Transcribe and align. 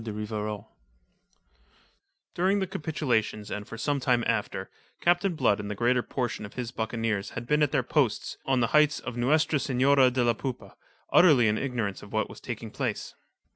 DE 0.03 0.11
RIVAROL 0.11 0.67
During 2.33 2.57
the 2.57 2.65
capitulation 2.65 3.45
and 3.53 3.67
for 3.67 3.77
some 3.77 3.99
time 3.99 4.23
after, 4.25 4.71
Captain 4.99 5.35
Blood 5.35 5.59
and 5.59 5.69
the 5.69 5.75
greater 5.75 6.01
portion 6.01 6.43
of 6.43 6.55
his 6.55 6.71
buccaneers 6.71 7.29
had 7.37 7.45
been 7.45 7.61
at 7.61 7.71
their 7.71 7.83
post 7.83 8.39
on 8.43 8.61
the 8.61 8.67
heights 8.73 8.99
of 8.99 9.15
Nuestra 9.15 9.59
Senora 9.59 10.09
de 10.09 10.23
la 10.23 10.33
Poupa, 10.33 10.75
utterly 11.13 11.47
in 11.47 11.59
ignorance 11.59 12.01
of 12.01 12.11
what 12.11 12.29
was 12.29 12.41
taking 12.41 12.71
place. 12.71 13.13